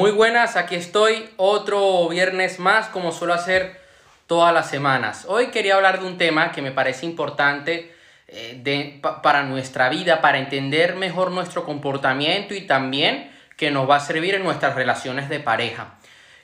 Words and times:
Muy 0.00 0.12
buenas, 0.12 0.56
aquí 0.56 0.76
estoy 0.76 1.28
otro 1.36 2.08
viernes 2.08 2.58
más 2.58 2.88
como 2.88 3.12
suelo 3.12 3.34
hacer 3.34 3.78
todas 4.26 4.54
las 4.54 4.70
semanas. 4.70 5.26
Hoy 5.28 5.48
quería 5.48 5.74
hablar 5.74 6.00
de 6.00 6.06
un 6.06 6.16
tema 6.16 6.52
que 6.52 6.62
me 6.62 6.70
parece 6.70 7.04
importante 7.04 7.94
eh, 8.26 9.02
para 9.22 9.42
nuestra 9.42 9.90
vida, 9.90 10.22
para 10.22 10.38
entender 10.38 10.96
mejor 10.96 11.32
nuestro 11.32 11.64
comportamiento 11.64 12.54
y 12.54 12.62
también 12.62 13.30
que 13.58 13.70
nos 13.70 13.90
va 13.90 13.96
a 13.96 14.00
servir 14.00 14.34
en 14.34 14.42
nuestras 14.42 14.74
relaciones 14.74 15.28
de 15.28 15.38
pareja. 15.38 15.98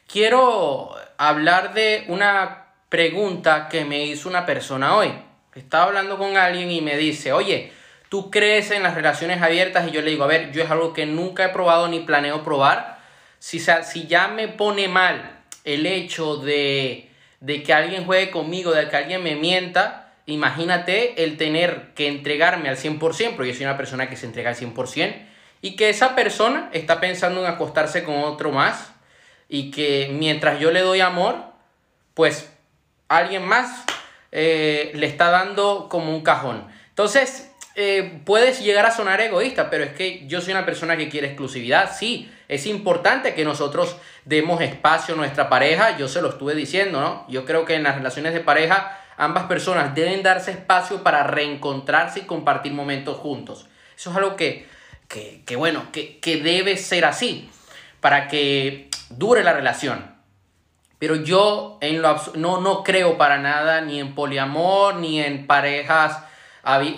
Quiero 0.06 0.94
hablar 1.16 1.72
de 1.72 2.04
una 2.08 2.66
pregunta 2.90 3.68
que 3.70 3.86
me 3.86 4.04
hizo 4.04 4.28
una 4.28 4.44
persona 4.44 4.96
hoy. 4.96 5.14
Estaba 5.54 5.84
hablando 5.84 6.18
con 6.18 6.36
alguien 6.36 6.70
y 6.70 6.82
me 6.82 6.98
dice, 6.98 7.32
oye, 7.32 7.72
¿tú 8.10 8.30
crees 8.30 8.70
en 8.70 8.82
las 8.82 8.94
relaciones 8.94 9.40
abiertas? 9.40 9.88
Y 9.88 9.92
yo 9.92 10.02
le 10.02 10.10
digo, 10.10 10.24
a 10.24 10.26
ver, 10.26 10.52
yo 10.52 10.62
es 10.62 10.70
algo 10.70 10.92
que 10.92 11.06
nunca 11.06 11.46
he 11.46 11.48
probado 11.48 11.88
ni 11.88 12.00
planeo 12.00 12.44
probar 12.44 12.95
si, 13.46 13.60
si 13.60 14.08
ya 14.08 14.26
me 14.26 14.48
pone 14.48 14.88
mal 14.88 15.38
el 15.62 15.86
hecho 15.86 16.36
de, 16.36 17.08
de 17.38 17.62
que 17.62 17.72
alguien 17.72 18.04
juegue 18.04 18.32
conmigo, 18.32 18.72
de 18.72 18.88
que 18.88 18.96
alguien 18.96 19.22
me 19.22 19.36
mienta, 19.36 20.14
imagínate 20.26 21.22
el 21.22 21.36
tener 21.36 21.92
que 21.94 22.08
entregarme 22.08 22.68
al 22.68 22.76
100%, 22.76 22.98
porque 23.36 23.52
yo 23.52 23.54
soy 23.54 23.66
una 23.66 23.76
persona 23.76 24.10
que 24.10 24.16
se 24.16 24.26
entrega 24.26 24.50
al 24.50 24.56
100%, 24.56 25.14
y 25.62 25.76
que 25.76 25.90
esa 25.90 26.16
persona 26.16 26.70
está 26.72 26.98
pensando 26.98 27.38
en 27.40 27.46
acostarse 27.46 28.02
con 28.02 28.16
otro 28.24 28.50
más, 28.50 28.92
y 29.48 29.70
que 29.70 30.10
mientras 30.12 30.58
yo 30.58 30.72
le 30.72 30.80
doy 30.80 30.98
amor, 30.98 31.36
pues 32.14 32.52
alguien 33.06 33.44
más 33.44 33.84
eh, 34.32 34.90
le 34.96 35.06
está 35.06 35.30
dando 35.30 35.88
como 35.88 36.12
un 36.12 36.24
cajón. 36.24 36.66
Entonces, 36.88 37.52
eh, 37.78 38.22
puedes 38.24 38.62
llegar 38.62 38.86
a 38.86 38.90
sonar 38.90 39.20
egoísta, 39.20 39.68
pero 39.68 39.84
es 39.84 39.92
que 39.92 40.26
yo 40.26 40.40
soy 40.40 40.52
una 40.52 40.64
persona 40.64 40.96
que 40.96 41.10
quiere 41.10 41.26
exclusividad, 41.26 41.94
sí, 41.94 42.32
es 42.48 42.64
importante 42.64 43.34
que 43.34 43.44
nosotros 43.44 43.96
demos 44.24 44.62
espacio 44.62 45.12
a 45.12 45.18
nuestra 45.18 45.50
pareja, 45.50 45.98
yo 45.98 46.08
se 46.08 46.22
lo 46.22 46.30
estuve 46.30 46.54
diciendo, 46.54 47.02
¿no? 47.02 47.26
Yo 47.28 47.44
creo 47.44 47.66
que 47.66 47.74
en 47.74 47.82
las 47.82 47.96
relaciones 47.96 48.32
de 48.32 48.40
pareja 48.40 48.98
ambas 49.18 49.44
personas 49.44 49.94
deben 49.94 50.22
darse 50.22 50.52
espacio 50.52 51.02
para 51.02 51.24
reencontrarse 51.24 52.20
y 52.20 52.22
compartir 52.22 52.72
momentos 52.72 53.18
juntos. 53.18 53.66
Eso 53.94 54.10
es 54.10 54.16
algo 54.16 54.36
que, 54.36 54.66
que, 55.08 55.56
bueno, 55.56 55.92
que, 55.92 56.18
que 56.18 56.38
debe 56.38 56.78
ser 56.78 57.04
así 57.04 57.50
para 58.00 58.26
que 58.26 58.88
dure 59.10 59.44
la 59.44 59.52
relación. 59.52 60.16
Pero 60.98 61.16
yo 61.16 61.76
en 61.82 62.00
lo 62.00 62.18
no, 62.36 62.62
no 62.62 62.82
creo 62.82 63.18
para 63.18 63.36
nada 63.36 63.82
ni 63.82 64.00
en 64.00 64.14
poliamor, 64.14 64.94
ni 64.94 65.20
en 65.20 65.46
parejas 65.46 66.25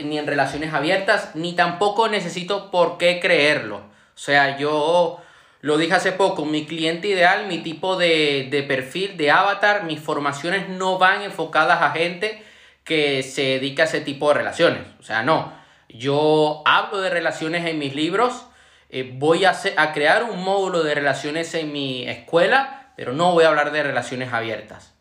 ni 0.05 0.19
en 0.19 0.27
relaciones 0.27 0.73
abiertas, 0.73 1.35
ni 1.35 1.55
tampoco 1.55 2.09
necesito 2.09 2.71
por 2.71 2.99
qué 2.99 3.21
creerlo. 3.21 3.77
O 3.77 4.21
sea, 4.21 4.59
yo 4.59 5.21
lo 5.61 5.77
dije 5.77 5.95
hace 5.95 6.13
poco, 6.13 6.45
mi 6.45 6.67
cliente 6.67 7.09
ideal, 7.09 7.47
mi 7.47 7.59
tipo 7.59 7.97
de, 7.97 8.49
de 8.51 8.63
perfil, 8.63 9.17
de 9.17 9.31
avatar, 9.31 9.85
mis 9.85 10.01
formaciones 10.01 10.69
no 10.69 10.99
van 10.99 11.23
enfocadas 11.23 11.83
a 11.83 11.91
gente 11.91 12.43
que 12.85 13.23
se 13.23 13.43
dedica 13.43 13.83
a 13.83 13.87
ese 13.87 14.01
tipo 14.01 14.29
de 14.29 14.35
relaciones. 14.35 14.83
O 14.99 15.03
sea, 15.03 15.23
no. 15.23 15.53
Yo 15.89 16.63
hablo 16.65 17.01
de 17.01 17.11
relaciones 17.11 17.67
en 17.67 17.79
mis 17.79 17.95
libros, 17.95 18.47
eh, 18.91 19.11
voy 19.15 19.45
a, 19.45 19.55
a 19.77 19.93
crear 19.93 20.25
un 20.25 20.43
módulo 20.43 20.83
de 20.83 20.95
relaciones 20.95 21.55
en 21.55 21.73
mi 21.73 22.09
escuela, 22.09 22.93
pero 22.97 23.13
no 23.13 23.33
voy 23.33 23.45
a 23.45 23.49
hablar 23.49 23.73
de 23.73 23.83
relaciones 23.83 24.33
abiertas. 24.33 24.95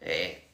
Eh, 0.00 0.48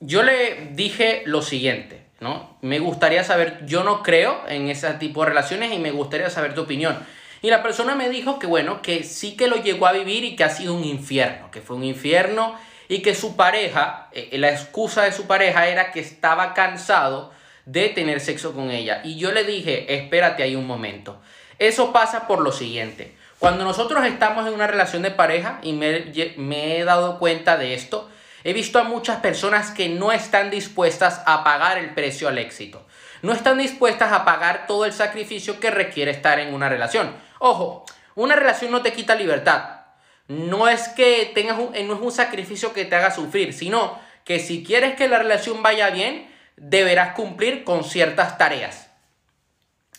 yo 0.00 0.22
le 0.22 0.70
dije 0.72 1.22
lo 1.26 1.42
siguiente, 1.42 2.03
¿no? 2.20 2.56
Me 2.60 2.78
gustaría 2.78 3.24
saber, 3.24 3.64
yo 3.66 3.84
no 3.84 4.02
creo 4.02 4.42
en 4.48 4.68
ese 4.68 4.88
tipo 4.94 5.22
de 5.22 5.30
relaciones 5.30 5.72
y 5.72 5.78
me 5.78 5.90
gustaría 5.90 6.30
saber 6.30 6.54
tu 6.54 6.62
opinión. 6.62 6.98
Y 7.42 7.50
la 7.50 7.62
persona 7.62 7.94
me 7.94 8.08
dijo 8.08 8.38
que 8.38 8.46
bueno, 8.46 8.80
que 8.80 9.04
sí 9.04 9.36
que 9.36 9.48
lo 9.48 9.56
llegó 9.56 9.86
a 9.86 9.92
vivir 9.92 10.24
y 10.24 10.36
que 10.36 10.44
ha 10.44 10.50
sido 10.50 10.74
un 10.74 10.84
infierno, 10.84 11.50
que 11.50 11.60
fue 11.60 11.76
un 11.76 11.84
infierno 11.84 12.54
y 12.88 13.02
que 13.02 13.14
su 13.14 13.36
pareja, 13.36 14.08
eh, 14.12 14.38
la 14.38 14.50
excusa 14.50 15.02
de 15.02 15.12
su 15.12 15.26
pareja 15.26 15.68
era 15.68 15.92
que 15.92 16.00
estaba 16.00 16.54
cansado 16.54 17.32
de 17.66 17.88
tener 17.90 18.20
sexo 18.20 18.54
con 18.54 18.70
ella. 18.70 19.00
Y 19.04 19.18
yo 19.18 19.32
le 19.32 19.44
dije, 19.44 19.94
espérate 19.94 20.42
ahí 20.42 20.56
un 20.56 20.66
momento. 20.66 21.20
Eso 21.58 21.92
pasa 21.92 22.26
por 22.26 22.40
lo 22.40 22.52
siguiente. 22.52 23.14
Cuando 23.38 23.64
nosotros 23.64 24.04
estamos 24.06 24.46
en 24.46 24.54
una 24.54 24.66
relación 24.66 25.02
de 25.02 25.10
pareja 25.10 25.60
y 25.62 25.72
me, 25.72 26.12
me 26.36 26.78
he 26.78 26.84
dado 26.84 27.18
cuenta 27.18 27.56
de 27.56 27.74
esto, 27.74 28.08
He 28.44 28.52
visto 28.52 28.78
a 28.78 28.84
muchas 28.84 29.20
personas 29.20 29.70
que 29.70 29.88
no 29.88 30.12
están 30.12 30.50
dispuestas 30.50 31.22
a 31.24 31.42
pagar 31.42 31.78
el 31.78 31.94
precio 31.94 32.28
al 32.28 32.36
éxito. 32.36 32.86
No 33.22 33.32
están 33.32 33.56
dispuestas 33.56 34.12
a 34.12 34.26
pagar 34.26 34.66
todo 34.66 34.84
el 34.84 34.92
sacrificio 34.92 35.58
que 35.58 35.70
requiere 35.70 36.10
estar 36.10 36.38
en 36.38 36.52
una 36.52 36.68
relación. 36.68 37.16
Ojo, 37.38 37.86
una 38.14 38.36
relación 38.36 38.70
no 38.70 38.82
te 38.82 38.92
quita 38.92 39.14
libertad. 39.14 39.80
No 40.28 40.68
es 40.68 40.88
que 40.88 41.32
tengas 41.34 41.58
un, 41.58 41.72
no 41.72 41.94
es 41.94 42.00
un 42.00 42.12
sacrificio 42.12 42.74
que 42.74 42.84
te 42.84 42.94
haga 42.96 43.10
sufrir, 43.10 43.54
sino 43.54 43.98
que 44.24 44.38
si 44.38 44.62
quieres 44.62 44.94
que 44.94 45.08
la 45.08 45.18
relación 45.18 45.62
vaya 45.62 45.88
bien, 45.88 46.30
deberás 46.56 47.14
cumplir 47.14 47.64
con 47.64 47.82
ciertas 47.82 48.36
tareas. 48.36 48.90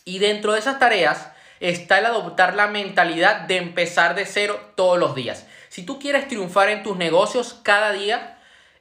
Y 0.04 0.20
dentro 0.20 0.54
de 0.54 0.60
esas 0.60 0.78
tareas 0.78 1.30
está 1.60 1.98
el 1.98 2.06
adoptar 2.06 2.54
la 2.54 2.68
mentalidad 2.68 3.42
de 3.42 3.58
empezar 3.58 4.14
de 4.14 4.28
cero 4.28 4.74
todos 4.76 5.00
los 5.00 5.16
días. 5.16 5.48
Si 5.70 5.84
tú 5.84 6.00
quieres 6.00 6.28
triunfar 6.28 6.70
en 6.70 6.84
tus 6.84 6.96
negocios 6.96 7.60
cada 7.64 7.92
día, 7.92 8.35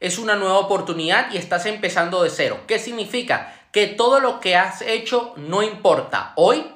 es 0.05 0.19
una 0.19 0.37
nueva 0.37 0.59
oportunidad 0.59 1.33
y 1.33 1.39
estás 1.39 1.65
empezando 1.65 2.23
de 2.23 2.29
cero. 2.29 2.61
¿Qué 2.67 2.79
significa? 2.79 3.55
Que 3.73 3.87
todo 3.87 4.21
lo 4.21 4.39
que 4.39 4.55
has 4.55 4.83
hecho 4.83 5.33
no 5.39 5.63
importa. 5.63 6.35
Hoy 6.37 6.67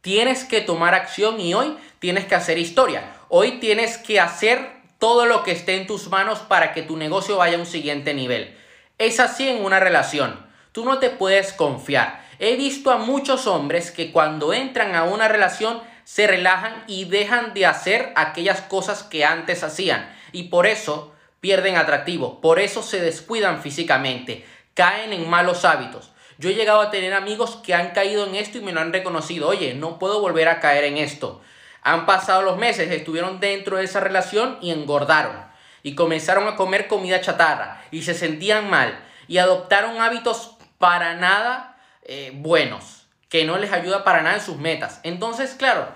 tienes 0.00 0.44
que 0.44 0.60
tomar 0.60 0.94
acción 0.94 1.40
y 1.40 1.54
hoy 1.54 1.76
tienes 1.98 2.26
que 2.26 2.36
hacer 2.36 2.56
historia. 2.56 3.16
Hoy 3.30 3.58
tienes 3.58 3.98
que 3.98 4.20
hacer 4.20 4.70
todo 5.00 5.26
lo 5.26 5.42
que 5.42 5.50
esté 5.50 5.74
en 5.74 5.88
tus 5.88 6.08
manos 6.08 6.38
para 6.38 6.72
que 6.72 6.82
tu 6.82 6.96
negocio 6.96 7.38
vaya 7.38 7.56
a 7.56 7.60
un 7.60 7.66
siguiente 7.66 8.14
nivel. 8.14 8.56
Es 8.96 9.18
así 9.18 9.48
en 9.48 9.64
una 9.64 9.80
relación. 9.80 10.46
Tú 10.70 10.84
no 10.84 11.00
te 11.00 11.10
puedes 11.10 11.52
confiar. 11.52 12.24
He 12.38 12.54
visto 12.54 12.92
a 12.92 12.98
muchos 12.98 13.48
hombres 13.48 13.90
que 13.90 14.12
cuando 14.12 14.52
entran 14.52 14.94
a 14.94 15.02
una 15.02 15.26
relación 15.26 15.82
se 16.04 16.28
relajan 16.28 16.84
y 16.86 17.06
dejan 17.06 17.54
de 17.54 17.66
hacer 17.66 18.12
aquellas 18.14 18.60
cosas 18.60 19.02
que 19.02 19.24
antes 19.24 19.64
hacían. 19.64 20.14
Y 20.30 20.44
por 20.44 20.68
eso 20.68 21.12
pierden 21.40 21.76
atractivo, 21.76 22.40
por 22.40 22.58
eso 22.58 22.82
se 22.82 23.00
descuidan 23.00 23.62
físicamente, 23.62 24.44
caen 24.74 25.12
en 25.12 25.28
malos 25.28 25.64
hábitos. 25.64 26.12
Yo 26.38 26.50
he 26.50 26.54
llegado 26.54 26.80
a 26.80 26.90
tener 26.90 27.14
amigos 27.14 27.56
que 27.56 27.74
han 27.74 27.90
caído 27.90 28.24
en 28.26 28.36
esto 28.36 28.58
y 28.58 28.60
me 28.60 28.72
lo 28.72 28.80
han 28.80 28.92
reconocido. 28.92 29.48
Oye, 29.48 29.74
no 29.74 29.98
puedo 29.98 30.20
volver 30.20 30.48
a 30.48 30.60
caer 30.60 30.84
en 30.84 30.96
esto. 30.96 31.40
Han 31.82 32.06
pasado 32.06 32.42
los 32.42 32.58
meses, 32.58 32.90
estuvieron 32.90 33.40
dentro 33.40 33.76
de 33.76 33.84
esa 33.84 33.98
relación 33.98 34.58
y 34.60 34.70
engordaron. 34.70 35.36
Y 35.82 35.96
comenzaron 35.96 36.46
a 36.46 36.54
comer 36.54 36.86
comida 36.86 37.20
chatarra 37.20 37.82
y 37.90 38.02
se 38.02 38.14
sentían 38.14 38.70
mal. 38.70 39.04
Y 39.26 39.38
adoptaron 39.38 40.00
hábitos 40.00 40.56
para 40.78 41.14
nada 41.14 41.76
eh, 42.02 42.32
buenos, 42.34 43.06
que 43.28 43.44
no 43.44 43.58
les 43.58 43.72
ayuda 43.72 44.04
para 44.04 44.22
nada 44.22 44.36
en 44.36 44.42
sus 44.42 44.58
metas. 44.58 45.00
Entonces, 45.02 45.54
claro, 45.54 45.88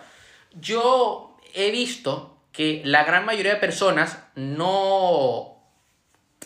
yo 0.54 1.36
he 1.54 1.70
visto 1.70 2.36
que 2.52 2.82
la 2.84 3.04
gran 3.04 3.24
mayoría 3.24 3.54
de 3.54 3.60
personas 3.60 4.18
no, 4.34 5.56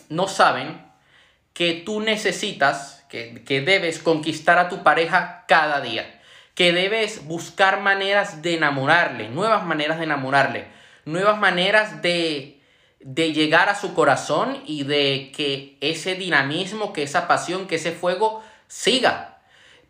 no 0.09 0.27
saben 0.27 0.85
que 1.53 1.73
tú 1.73 1.99
necesitas, 1.99 3.05
que, 3.09 3.43
que 3.43 3.61
debes 3.61 3.99
conquistar 3.99 4.57
a 4.57 4.69
tu 4.69 4.83
pareja 4.83 5.45
cada 5.47 5.81
día, 5.81 6.21
que 6.55 6.71
debes 6.71 7.25
buscar 7.25 7.81
maneras 7.81 8.41
de 8.41 8.55
enamorarle, 8.55 9.29
nuevas 9.29 9.65
maneras 9.65 9.97
de 9.97 10.05
enamorarle, 10.05 10.67
nuevas 11.05 11.37
maneras 11.37 12.01
de, 12.01 12.61
de 12.99 13.33
llegar 13.33 13.69
a 13.69 13.75
su 13.75 13.93
corazón 13.93 14.61
y 14.65 14.83
de 14.83 15.31
que 15.35 15.77
ese 15.81 16.15
dinamismo, 16.15 16.93
que 16.93 17.03
esa 17.03 17.27
pasión, 17.27 17.67
que 17.67 17.75
ese 17.75 17.91
fuego 17.91 18.43
siga. 18.67 19.39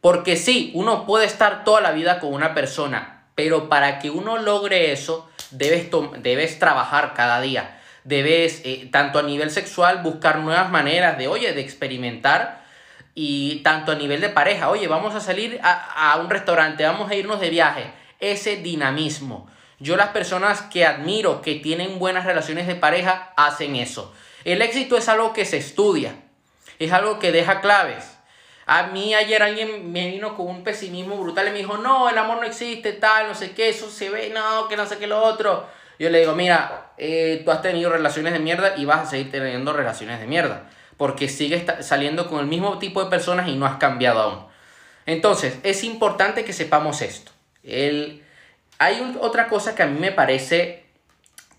Porque 0.02 0.36
sí, 0.36 0.72
uno 0.74 1.06
puede 1.06 1.26
estar 1.26 1.64
toda 1.64 1.82
la 1.82 1.92
vida 1.92 2.20
con 2.20 2.34
una 2.34 2.54
persona, 2.54 3.17
pero 3.38 3.70
para 3.70 4.00
que 4.00 4.10
uno 4.10 4.40
logre 4.40 4.92
eso, 4.92 5.30
debes, 5.52 5.90
debes 6.24 6.58
trabajar 6.58 7.14
cada 7.14 7.40
día. 7.40 7.80
Debes, 8.04 8.64
eh, 8.66 8.90
tanto 8.92 9.20
a 9.20 9.22
nivel 9.22 9.52
sexual, 9.52 10.02
buscar 10.02 10.40
nuevas 10.40 10.72
maneras 10.72 11.20
de, 11.20 11.28
oye, 11.28 11.54
de 11.54 11.62
experimentar. 11.62 12.64
Y 13.14 13.58
tanto 13.58 13.92
a 13.92 13.96
nivel 13.96 14.22
de 14.22 14.30
pareja, 14.30 14.72
oye, 14.72 14.88
vamos 14.88 15.14
a 15.14 15.20
salir 15.20 15.60
a, 15.62 16.14
a 16.14 16.18
un 16.18 16.32
restaurante, 16.32 16.84
vamos 16.84 17.12
a 17.12 17.16
irnos 17.16 17.40
de 17.40 17.52
viaje. 17.52 17.84
Ese 18.20 18.56
dinamismo. 18.56 19.48
Yo 19.78 19.98
las 19.98 20.10
personas 20.10 20.64
que 20.64 20.88
admiro, 20.88 21.44
que 21.44 21.54
tienen 21.54 22.00
buenas 22.00 22.26
relaciones 22.26 22.66
de 22.66 22.74
pareja, 22.74 23.34
hacen 23.38 23.76
eso. 23.76 24.16
El 24.46 24.64
éxito 24.64 24.98
es 24.98 25.08
algo 25.10 25.34
que 25.34 25.46
se 25.46 25.58
estudia, 25.58 26.16
es 26.80 26.92
algo 26.92 27.20
que 27.20 27.32
deja 27.32 27.62
claves. 27.62 28.17
A 28.70 28.88
mí 28.88 29.16
ayer 29.16 29.42
alguien 29.42 29.94
me 29.94 30.12
vino 30.12 30.36
con 30.36 30.48
un 30.48 30.62
pesimismo 30.62 31.16
brutal 31.18 31.48
y 31.48 31.52
me 31.52 31.58
dijo, 31.60 31.78
no, 31.78 32.10
el 32.10 32.18
amor 32.18 32.38
no 32.38 32.44
existe, 32.44 32.92
tal, 32.92 33.28
no 33.28 33.34
sé 33.34 33.52
qué, 33.52 33.70
eso 33.70 33.90
se 33.90 34.10
ve, 34.10 34.30
no, 34.30 34.68
que 34.68 34.76
no 34.76 34.86
sé 34.86 34.98
qué 34.98 35.08
lo 35.08 35.24
otro. 35.24 35.66
Yo 35.98 36.10
le 36.10 36.20
digo, 36.20 36.36
mira, 36.36 36.92
eh, 36.98 37.42
tú 37.46 37.52
has 37.52 37.62
tenido 37.62 37.90
relaciones 37.90 38.34
de 38.34 38.40
mierda 38.40 38.76
y 38.76 38.84
vas 38.84 39.08
a 39.08 39.10
seguir 39.10 39.32
teniendo 39.32 39.72
relaciones 39.72 40.20
de 40.20 40.28
mierda. 40.28 40.70
Porque 40.98 41.30
sigues 41.30 41.64
saliendo 41.80 42.28
con 42.28 42.42
el 42.42 42.48
mismo 42.48 42.78
tipo 42.78 43.02
de 43.02 43.10
personas 43.10 43.48
y 43.48 43.56
no 43.56 43.66
has 43.66 43.78
cambiado 43.78 44.20
aún. 44.20 44.46
Entonces, 45.06 45.58
es 45.64 45.86
importante 45.86 46.44
que 46.44 46.52
sepamos 46.52 47.02
esto. 47.02 47.32
El... 47.64 48.22
Hay 48.80 49.16
otra 49.22 49.48
cosa 49.48 49.76
que 49.76 49.84
a 49.84 49.88
mí 49.88 49.98
me 49.98 50.12
parece 50.12 50.86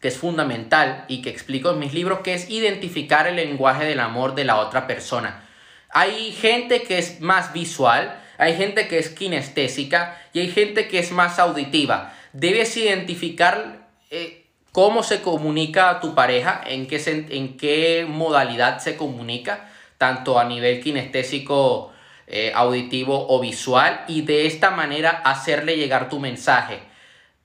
que 0.00 0.08
es 0.08 0.18
fundamental 0.18 1.06
y 1.08 1.22
que 1.22 1.30
explico 1.30 1.70
en 1.70 1.78
mis 1.78 1.94
libros, 1.94 2.20
que 2.20 2.34
es 2.34 2.50
identificar 2.50 3.26
el 3.26 3.36
lenguaje 3.36 3.86
del 3.86 4.00
amor 4.00 4.34
de 4.34 4.44
la 4.44 4.56
otra 4.56 4.86
persona. 4.86 5.47
Hay 5.90 6.32
gente 6.32 6.82
que 6.82 6.98
es 6.98 7.20
más 7.20 7.52
visual, 7.52 8.20
hay 8.38 8.56
gente 8.56 8.88
que 8.88 8.98
es 8.98 9.08
kinestésica 9.08 10.20
y 10.32 10.40
hay 10.40 10.50
gente 10.50 10.88
que 10.88 10.98
es 10.98 11.12
más 11.12 11.38
auditiva. 11.38 12.14
Debes 12.32 12.76
identificar 12.76 13.88
eh, 14.10 14.46
cómo 14.72 15.02
se 15.02 15.22
comunica 15.22 15.98
tu 16.00 16.14
pareja, 16.14 16.60
en 16.64 16.86
qué, 16.86 17.02
en 17.30 17.56
qué 17.56 18.06
modalidad 18.08 18.78
se 18.78 18.96
comunica, 18.96 19.68
tanto 19.96 20.38
a 20.38 20.44
nivel 20.44 20.80
kinestésico, 20.80 21.92
eh, 22.26 22.52
auditivo 22.54 23.26
o 23.28 23.40
visual, 23.40 24.04
y 24.06 24.22
de 24.22 24.46
esta 24.46 24.70
manera 24.70 25.10
hacerle 25.24 25.76
llegar 25.76 26.08
tu 26.08 26.20
mensaje. 26.20 26.80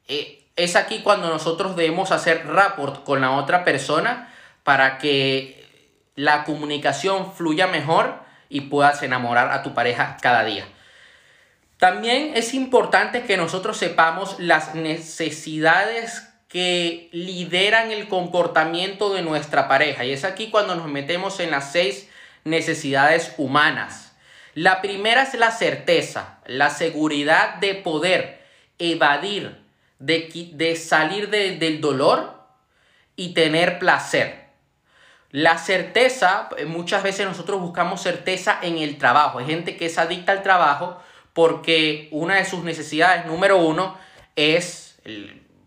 Eh, 0.08 0.44
es 0.56 0.76
aquí 0.76 1.00
cuando 1.00 1.30
nosotros 1.30 1.76
debemos 1.76 2.12
hacer 2.12 2.46
rapport 2.46 3.04
con 3.04 3.22
la 3.22 3.32
otra 3.32 3.64
persona 3.64 4.32
para 4.64 4.98
que 5.00 5.66
la 6.16 6.44
comunicación 6.44 7.34
fluya 7.34 7.68
mejor 7.68 8.23
y 8.54 8.62
puedas 8.62 9.02
enamorar 9.02 9.52
a 9.52 9.64
tu 9.64 9.74
pareja 9.74 10.18
cada 10.22 10.46
día. 10.46 10.66
También 11.80 12.34
es 12.36 12.54
importante 12.54 13.24
que 13.24 13.36
nosotros 13.36 13.78
sepamos 13.78 14.40
las 14.40 14.76
necesidades 14.76 16.30
que 16.48 17.10
lideran 17.12 17.92
el 17.92 18.08
comportamiento 18.08 19.12
de 19.12 19.24
nuestra 19.24 19.68
pareja. 19.68 20.06
Y 20.06 20.14
es 20.14 20.24
aquí 20.24 20.52
cuando 20.52 20.76
nos 20.76 20.88
metemos 20.88 21.40
en 21.40 21.50
las 21.50 21.72
seis 21.72 22.08
necesidades 22.44 23.34
humanas. 23.38 24.14
La 24.54 24.82
primera 24.82 25.24
es 25.24 25.34
la 25.34 25.50
certeza, 25.50 26.38
la 26.46 26.70
seguridad 26.70 27.56
de 27.56 27.74
poder 27.74 28.44
evadir 28.78 29.64
de, 29.98 30.76
salir 30.76 31.30
del 31.30 31.82
dolor 31.82 32.34
y 33.16 33.34
tener 33.34 33.80
placer. 33.80 34.43
La 35.34 35.58
certeza, 35.58 36.48
eh, 36.58 36.66
muchas 36.66 37.02
veces 37.02 37.26
nosotros 37.26 37.60
buscamos 37.60 38.04
certeza 38.04 38.60
en 38.62 38.78
el 38.78 39.00
trabajo. 39.00 39.40
Hay 39.40 39.48
gente 39.48 39.76
que 39.76 39.88
es 39.88 39.98
adicta 39.98 40.32
al 40.32 40.44
trabajo 40.44 41.02
porque 41.34 42.08
una 42.12 42.36
de 42.36 42.46
sus 42.46 42.64
necesidades, 42.64 43.26
número 43.26 43.58
uno, 43.58 43.98
es 44.36 45.02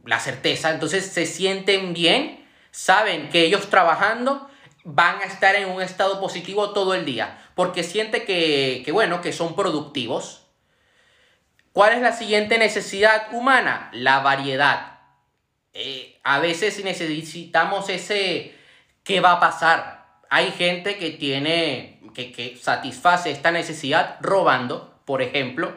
la 0.05 0.21
certeza. 0.21 0.71
Entonces 0.71 1.05
se 1.07 1.27
sienten 1.27 1.95
bien, 1.95 2.47
saben 2.71 3.29
que 3.29 3.43
ellos 3.43 3.69
trabajando 3.69 4.49
van 4.85 5.21
a 5.21 5.25
estar 5.25 5.57
en 5.57 5.69
un 5.69 5.83
estado 5.83 6.21
positivo 6.21 6.71
todo 6.71 6.95
el 6.95 7.05
día, 7.05 7.37
porque 7.57 7.83
siente 7.83 8.25
que, 8.25 8.83
que 8.85 8.93
bueno, 8.93 9.21
que 9.21 9.33
son 9.33 9.57
productivos, 9.57 10.47
¿Cuál 11.77 11.93
es 11.93 12.01
la 12.01 12.13
siguiente 12.13 12.57
necesidad 12.57 13.35
humana? 13.35 13.91
La 13.93 14.21
variedad. 14.21 14.99
Eh, 15.75 16.19
a 16.25 16.39
veces 16.39 16.83
necesitamos 16.83 17.91
ese 17.91 18.56
qué 19.07 19.21
va 19.21 19.33
a 19.33 19.41
pasar. 19.41 20.05
Hay 20.29 20.51
gente 20.51 20.99
que 20.99 21.11
tiene, 21.13 22.01
que, 22.13 22.33
que 22.33 22.59
satisface 22.61 23.31
esta 23.31 23.53
necesidad 23.53 24.19
robando, 24.21 25.01
por 25.07 25.23
ejemplo, 25.23 25.73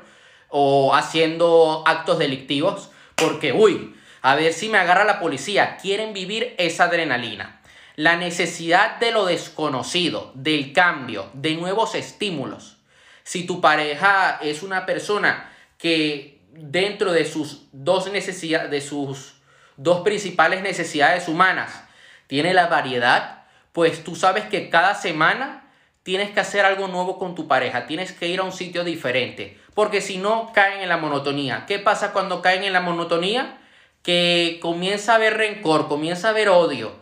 o 0.49 0.95
haciendo 0.95 1.83
actos 1.85 2.17
delictivos, 2.17 2.89
porque, 3.15 3.53
uy, 3.53 3.95
a 4.21 4.35
ver 4.35 4.51
si 4.51 4.67
me 4.67 4.79
agarra 4.79 5.05
la 5.05 5.19
policía. 5.19 5.77
Quieren 5.77 6.13
vivir 6.13 6.55
esa 6.57 6.85
adrenalina. 6.85 7.61
La 7.95 8.15
necesidad 8.15 8.97
de 8.99 9.11
lo 9.11 9.25
desconocido, 9.25 10.31
del 10.33 10.73
cambio, 10.73 11.29
de 11.33 11.55
nuevos 11.55 11.95
estímulos. 11.95 12.77
Si 13.23 13.45
tu 13.45 13.61
pareja 13.61 14.39
es 14.41 14.63
una 14.63 14.85
persona 14.87 15.51
que 15.77 16.41
dentro 16.51 17.11
de 17.13 17.25
sus 17.25 17.67
dos 17.71 18.11
necesidades, 18.11 18.71
de 18.71 18.81
sus 18.81 19.35
dos 19.77 20.01
principales 20.01 20.63
necesidades 20.63 21.27
humanas, 21.27 21.83
tiene 22.29 22.53
la 22.53 22.67
variedad, 22.67 23.45
pues 23.71 24.03
tú 24.03 24.15
sabes 24.15 24.45
que 24.45 24.69
cada 24.69 24.93
semana 24.93 25.67
tienes 26.03 26.29
que 26.29 26.39
hacer 26.39 26.63
algo 26.63 26.87
nuevo 26.87 27.17
con 27.17 27.33
tu 27.33 27.47
pareja, 27.47 27.87
tienes 27.87 28.11
que 28.11 28.27
ir 28.27 28.39
a 28.39 28.43
un 28.43 28.51
sitio 28.51 28.83
diferente, 28.83 29.57
porque 29.73 29.99
si 29.99 30.19
no 30.19 30.51
caen 30.53 30.81
en 30.81 30.89
la 30.89 30.97
monotonía. 30.97 31.65
¿Qué 31.67 31.79
pasa 31.79 32.13
cuando 32.13 32.43
caen 32.43 32.63
en 32.63 32.73
la 32.73 32.81
monotonía? 32.81 33.57
Que 34.03 34.59
comienza 34.61 35.13
a 35.13 35.15
haber 35.15 35.37
rencor, 35.37 35.87
comienza 35.87 36.27
a 36.27 36.31
haber 36.31 36.49
odio. 36.49 36.93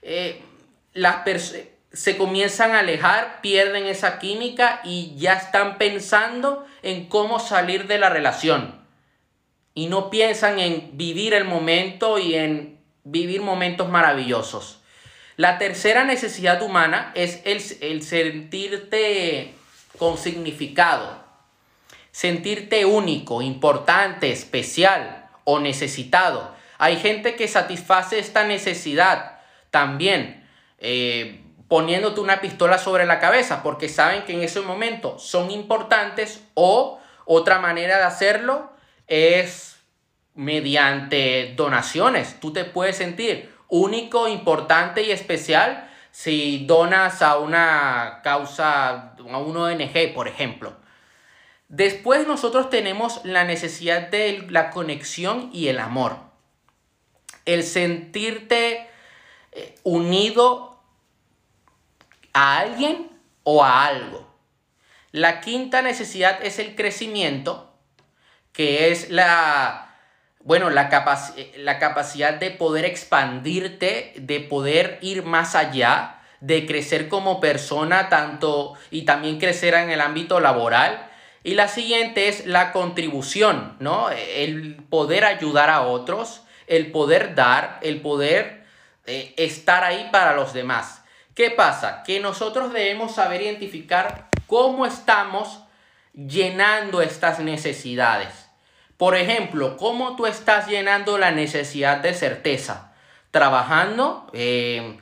Eh, 0.00 0.40
las 0.94 1.22
se 1.92 2.16
comienzan 2.16 2.70
a 2.70 2.78
alejar, 2.78 3.42
pierden 3.42 3.84
esa 3.84 4.18
química 4.18 4.80
y 4.84 5.14
ya 5.18 5.34
están 5.34 5.76
pensando 5.76 6.64
en 6.82 7.10
cómo 7.10 7.40
salir 7.40 7.88
de 7.88 7.98
la 7.98 8.08
relación. 8.08 8.80
Y 9.74 9.88
no 9.88 10.08
piensan 10.08 10.58
en 10.58 10.96
vivir 10.96 11.34
el 11.34 11.44
momento 11.44 12.18
y 12.18 12.36
en 12.36 12.81
vivir 13.04 13.40
momentos 13.42 13.88
maravillosos. 13.88 14.80
La 15.36 15.58
tercera 15.58 16.04
necesidad 16.04 16.62
humana 16.62 17.12
es 17.14 17.40
el, 17.44 17.62
el 17.80 18.02
sentirte 18.02 19.54
con 19.98 20.18
significado, 20.18 21.22
sentirte 22.10 22.84
único, 22.84 23.42
importante, 23.42 24.30
especial 24.30 25.28
o 25.44 25.58
necesitado. 25.58 26.54
Hay 26.78 26.96
gente 26.96 27.34
que 27.34 27.48
satisface 27.48 28.18
esta 28.18 28.44
necesidad 28.44 29.40
también. 29.70 30.46
Eh, 30.78 31.42
poniéndote 31.72 32.20
una 32.20 32.42
pistola 32.42 32.76
sobre 32.76 33.06
la 33.06 33.18
cabeza 33.18 33.62
porque 33.62 33.88
saben 33.88 34.24
que 34.24 34.34
en 34.34 34.42
ese 34.42 34.60
momento 34.60 35.18
son 35.18 35.50
importantes 35.50 36.42
o 36.52 37.00
otra 37.24 37.60
manera 37.60 37.96
de 37.96 38.02
hacerlo 38.02 38.70
es 39.06 39.71
mediante 40.34 41.54
donaciones. 41.56 42.40
Tú 42.40 42.52
te 42.52 42.64
puedes 42.64 42.96
sentir 42.96 43.52
único, 43.68 44.28
importante 44.28 45.02
y 45.02 45.10
especial 45.10 45.88
si 46.10 46.66
donas 46.66 47.22
a 47.22 47.38
una 47.38 48.20
causa, 48.22 49.14
a 49.16 49.38
un 49.38 49.56
ONG, 49.56 50.14
por 50.14 50.28
ejemplo. 50.28 50.76
Después 51.68 52.26
nosotros 52.26 52.68
tenemos 52.68 53.24
la 53.24 53.44
necesidad 53.44 54.08
de 54.08 54.46
la 54.50 54.70
conexión 54.70 55.48
y 55.54 55.68
el 55.68 55.78
amor. 55.78 56.18
El 57.46 57.62
sentirte 57.62 58.86
eh, 59.52 59.74
unido 59.82 60.82
a 62.34 62.58
alguien 62.58 63.10
o 63.42 63.64
a 63.64 63.86
algo. 63.86 64.30
La 65.12 65.40
quinta 65.40 65.80
necesidad 65.80 66.44
es 66.44 66.58
el 66.58 66.74
crecimiento, 66.74 67.74
que 68.52 68.90
es 68.90 69.10
la, 69.10 69.91
bueno, 70.44 70.70
la, 70.70 70.90
la 71.56 71.78
capacidad 71.78 72.34
de 72.34 72.50
poder 72.50 72.84
expandirte, 72.84 74.12
de 74.16 74.40
poder 74.40 74.98
ir 75.00 75.24
más 75.24 75.54
allá, 75.54 76.20
de 76.40 76.66
crecer 76.66 77.08
como 77.08 77.40
persona, 77.40 78.08
tanto 78.08 78.74
y 78.90 79.02
también 79.02 79.38
crecer 79.38 79.74
en 79.74 79.90
el 79.90 80.00
ámbito 80.00 80.40
laboral. 80.40 81.08
Y 81.44 81.54
la 81.54 81.68
siguiente 81.68 82.28
es 82.28 82.46
la 82.46 82.72
contribución, 82.72 83.76
¿no? 83.80 84.10
El 84.10 84.76
poder 84.90 85.24
ayudar 85.24 85.70
a 85.70 85.82
otros, 85.82 86.42
el 86.66 86.90
poder 86.90 87.34
dar, 87.34 87.78
el 87.82 88.00
poder 88.00 88.64
eh, 89.06 89.34
estar 89.36 89.84
ahí 89.84 90.08
para 90.12 90.34
los 90.34 90.52
demás. 90.52 91.02
¿Qué 91.34 91.50
pasa? 91.50 92.02
Que 92.04 92.20
nosotros 92.20 92.72
debemos 92.72 93.14
saber 93.14 93.42
identificar 93.42 94.28
cómo 94.46 94.86
estamos 94.86 95.62
llenando 96.14 97.00
estas 97.02 97.38
necesidades. 97.38 98.41
Por 99.02 99.16
ejemplo, 99.16 99.76
cómo 99.78 100.14
tú 100.14 100.26
estás 100.26 100.68
llenando 100.68 101.18
la 101.18 101.32
necesidad 101.32 101.96
de 101.96 102.14
certeza. 102.14 102.92
Trabajando, 103.32 104.30
eh, 104.32 104.96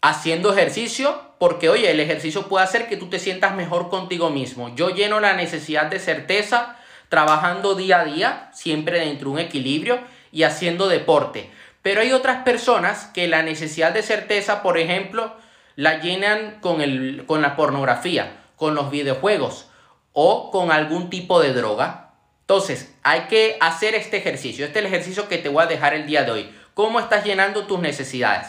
haciendo 0.00 0.52
ejercicio, 0.52 1.20
porque 1.40 1.70
oye, 1.70 1.90
el 1.90 1.98
ejercicio 1.98 2.46
puede 2.46 2.64
hacer 2.64 2.88
que 2.88 2.96
tú 2.96 3.10
te 3.10 3.18
sientas 3.18 3.56
mejor 3.56 3.88
contigo 3.88 4.30
mismo. 4.30 4.72
Yo 4.76 4.90
lleno 4.90 5.18
la 5.18 5.32
necesidad 5.32 5.86
de 5.86 5.98
certeza 5.98 6.76
trabajando 7.08 7.74
día 7.74 7.98
a 7.98 8.04
día, 8.04 8.50
siempre 8.54 9.00
dentro 9.00 9.30
de 9.30 9.34
un 9.34 9.40
equilibrio 9.40 9.98
y 10.30 10.44
haciendo 10.44 10.86
deporte. 10.86 11.50
Pero 11.82 12.00
hay 12.00 12.12
otras 12.12 12.44
personas 12.44 13.06
que 13.06 13.26
la 13.26 13.42
necesidad 13.42 13.90
de 13.90 14.04
certeza, 14.04 14.62
por 14.62 14.78
ejemplo, 14.78 15.34
la 15.74 15.98
llenan 15.98 16.60
con, 16.60 16.80
el, 16.80 17.24
con 17.26 17.42
la 17.42 17.56
pornografía, 17.56 18.36
con 18.54 18.76
los 18.76 18.88
videojuegos 18.92 19.68
o 20.12 20.52
con 20.52 20.70
algún 20.70 21.10
tipo 21.10 21.40
de 21.40 21.52
droga. 21.52 22.07
Entonces, 22.48 22.94
hay 23.02 23.24
que 23.28 23.58
hacer 23.60 23.94
este 23.94 24.16
ejercicio. 24.16 24.64
Este 24.64 24.78
es 24.78 24.86
el 24.86 24.90
ejercicio 24.90 25.28
que 25.28 25.36
te 25.36 25.50
voy 25.50 25.62
a 25.62 25.66
dejar 25.66 25.92
el 25.92 26.06
día 26.06 26.24
de 26.24 26.30
hoy. 26.30 26.54
¿Cómo 26.72 26.98
estás 26.98 27.22
llenando 27.22 27.66
tus 27.66 27.78
necesidades? 27.78 28.48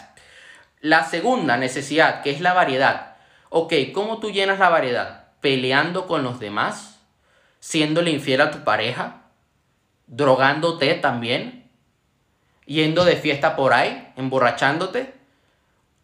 La 0.79 1.03
segunda 1.03 1.57
necesidad, 1.57 2.21
que 2.21 2.31
es 2.31 2.39
la 2.39 2.53
variedad. 2.53 3.17
Ok, 3.49 3.73
¿cómo 3.93 4.21
tú 4.21 4.31
llenas 4.31 4.57
la 4.57 4.69
variedad? 4.69 5.25
Peleando 5.41 6.07
con 6.07 6.23
los 6.23 6.39
demás, 6.39 7.01
siéndole 7.59 8.11
infiel 8.11 8.39
a 8.39 8.51
tu 8.51 8.63
pareja, 8.63 9.23
drogándote 10.07 10.93
también, 10.93 11.69
yendo 12.65 13.03
de 13.03 13.17
fiesta 13.17 13.57
por 13.57 13.73
ahí, 13.73 14.13
emborrachándote, 14.15 15.13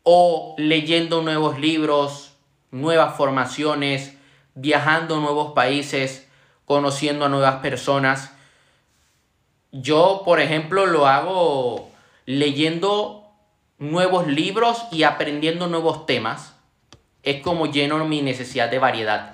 o 0.03 0.53
leyendo 0.57 1.21
nuevos 1.21 1.59
libros, 1.59 2.35
nuevas 2.71 3.15
formaciones, 3.15 4.17
viajando 4.53 5.15
a 5.15 5.19
nuevos 5.21 5.53
países, 5.53 6.24
conociendo 6.65 7.25
a 7.25 7.29
nuevas 7.29 7.55
personas. 7.57 8.31
Yo, 9.71 10.23
por 10.25 10.39
ejemplo, 10.39 10.85
lo 10.85 11.07
hago 11.07 11.91
leyendo 12.25 13.25
nuevos 13.77 14.27
libros 14.27 14.83
y 14.91 15.03
aprendiendo 15.03 15.67
nuevos 15.67 16.05
temas. 16.05 16.55
Es 17.23 17.41
como 17.41 17.67
lleno 17.67 18.03
mi 18.05 18.21
necesidad 18.21 18.69
de 18.69 18.79
variedad. 18.79 19.33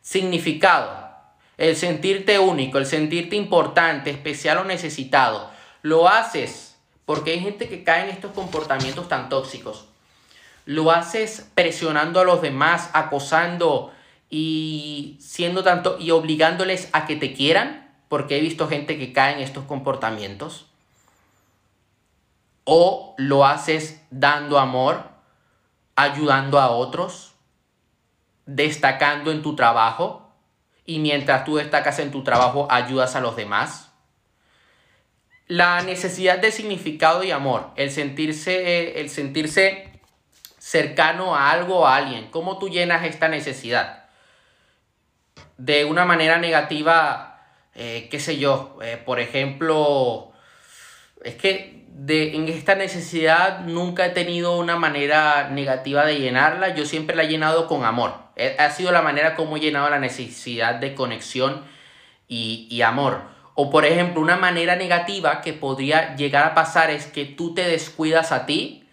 Significado. 0.00 1.10
El 1.58 1.76
sentirte 1.76 2.38
único, 2.38 2.78
el 2.78 2.86
sentirte 2.86 3.36
importante, 3.36 4.10
especial 4.10 4.58
o 4.58 4.64
necesitado. 4.64 5.50
Lo 5.82 6.08
haces 6.08 6.76
porque 7.04 7.32
hay 7.32 7.40
gente 7.40 7.68
que 7.68 7.84
cae 7.84 8.04
en 8.04 8.10
estos 8.10 8.32
comportamientos 8.32 9.08
tan 9.08 9.28
tóxicos. 9.28 9.86
Lo 10.64 10.90
haces 10.90 11.50
presionando 11.54 12.20
a 12.20 12.24
los 12.24 12.40
demás, 12.40 12.90
acosando 12.92 13.92
y 14.30 15.18
siendo 15.20 15.64
tanto 15.64 15.98
y 15.98 16.12
obligándoles 16.12 16.88
a 16.92 17.06
que 17.06 17.16
te 17.16 17.34
quieran, 17.34 17.92
porque 18.08 18.38
he 18.38 18.40
visto 18.40 18.68
gente 18.68 18.96
que 18.96 19.12
cae 19.12 19.34
en 19.34 19.40
estos 19.40 19.64
comportamientos. 19.64 20.66
O 22.64 23.14
lo 23.18 23.44
haces 23.44 24.00
dando 24.10 24.58
amor, 24.58 25.08
ayudando 25.96 26.60
a 26.60 26.70
otros, 26.70 27.34
destacando 28.46 29.32
en 29.32 29.42
tu 29.42 29.56
trabajo 29.56 30.32
y 30.86 31.00
mientras 31.00 31.44
tú 31.44 31.56
destacas 31.56 31.98
en 31.98 32.10
tu 32.10 32.22
trabajo 32.22 32.68
ayudas 32.70 33.16
a 33.16 33.20
los 33.20 33.36
demás. 33.36 33.90
La 35.48 35.82
necesidad 35.82 36.38
de 36.38 36.52
significado 36.52 37.24
y 37.24 37.32
amor, 37.32 37.70
el 37.74 37.90
sentirse, 37.90 39.00
el 39.00 39.10
sentirse 39.10 40.00
cercano 40.58 41.34
a 41.34 41.50
algo 41.50 41.80
o 41.80 41.86
a 41.86 41.96
alguien. 41.96 42.30
¿Cómo 42.30 42.58
tú 42.58 42.68
llenas 42.68 43.04
esta 43.04 43.28
necesidad? 43.28 43.99
De 45.60 45.84
una 45.84 46.06
manera 46.06 46.38
negativa, 46.38 47.38
eh, 47.74 48.08
qué 48.10 48.18
sé 48.18 48.38
yo, 48.38 48.78
eh, 48.82 48.96
por 48.96 49.20
ejemplo, 49.20 50.32
es 51.22 51.34
que 51.34 51.84
de, 51.88 52.34
en 52.34 52.48
esta 52.48 52.76
necesidad 52.76 53.60
nunca 53.66 54.06
he 54.06 54.08
tenido 54.08 54.56
una 54.56 54.76
manera 54.76 55.50
negativa 55.50 56.06
de 56.06 56.18
llenarla, 56.18 56.74
yo 56.74 56.86
siempre 56.86 57.14
la 57.14 57.24
he 57.24 57.28
llenado 57.28 57.66
con 57.66 57.84
amor. 57.84 58.14
Ha 58.58 58.70
sido 58.70 58.90
la 58.90 59.02
manera 59.02 59.34
como 59.34 59.58
he 59.58 59.60
llenado 59.60 59.90
la 59.90 59.98
necesidad 59.98 60.76
de 60.76 60.94
conexión 60.94 61.62
y, 62.26 62.66
y 62.70 62.80
amor. 62.80 63.20
O 63.54 63.68
por 63.68 63.84
ejemplo, 63.84 64.22
una 64.22 64.38
manera 64.38 64.76
negativa 64.76 65.42
que 65.42 65.52
podría 65.52 66.16
llegar 66.16 66.46
a 66.46 66.54
pasar 66.54 66.88
es 66.88 67.04
que 67.04 67.26
tú 67.26 67.52
te 67.52 67.68
descuidas 67.68 68.32
a 68.32 68.46
ti 68.46 68.88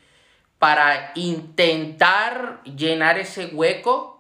para 0.59 1.13
intentar 1.15 2.61
llenar 2.65 3.17
ese 3.17 3.45
hueco 3.45 4.16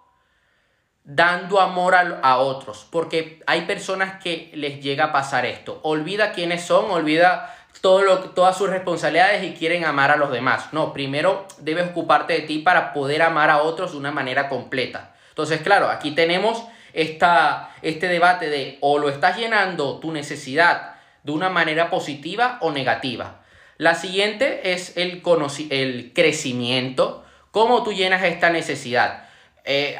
dando 1.07 1.61
amor 1.61 1.95
a, 1.95 2.19
a, 2.21 2.37
otros. 2.37 2.85
Porque 2.91 3.41
hay 3.47 3.61
personas 3.61 4.21
que 4.21 4.51
les 4.53 4.81
llega 4.81 5.05
a 5.05 5.11
pasar 5.13 5.45
esto. 5.45 5.79
Olvida 5.83 6.33
quiénes 6.33 6.63
son, 6.63 6.91
olvida 6.91 7.55
todo 7.81 8.03
lo, 8.03 8.19
todas 8.31 8.57
sus 8.57 8.69
responsabilidades 8.69 9.43
y 9.43 9.53
quieren 9.53 9.85
amar 9.85 10.11
a 10.11 10.17
los 10.17 10.31
demás. 10.31 10.73
No, 10.73 10.93
primero 10.93 11.47
debes 11.59 11.89
ocuparte 11.89 12.33
de 12.33 12.41
ti 12.41 12.59
para 12.59 12.93
poder 12.93 13.21
amar 13.21 13.49
a 13.49 13.63
otros 13.63 13.93
de 13.93 13.97
una 13.97 14.11
manera 14.11 14.49
completa. 14.49 15.15
Entonces, 15.29 15.61
claro, 15.61 15.89
aquí 15.89 16.11
tenemos 16.11 16.63
esta, 16.93 17.71
este 17.81 18.07
debate 18.07 18.49
de 18.49 18.77
o 18.81 18.99
lo 18.99 19.09
estás 19.09 19.37
llenando 19.37 19.99
tu 19.99 20.11
necesidad 20.11 20.95
de 21.23 21.31
una 21.31 21.49
manera 21.49 21.89
positiva 21.89 22.57
o 22.61 22.71
negativa. 22.71 23.41
La 23.77 23.95
siguiente 23.95 24.73
es 24.73 24.97
el, 24.97 25.21
el 25.69 26.11
crecimiento. 26.13 27.23
¿Cómo 27.51 27.83
tú 27.83 27.93
llenas 27.93 28.23
esta 28.23 28.49
necesidad? 28.49 29.27
Eh, 29.63 29.97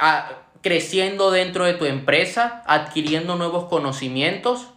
creciendo 0.68 1.32
dentro 1.32 1.64
de 1.64 1.76
tu 1.76 1.86
empresa, 1.86 2.62
adquiriendo 2.68 3.38
nuevos 3.38 3.70
conocimientos 3.70 4.68